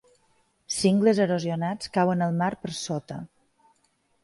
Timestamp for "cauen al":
1.99-2.35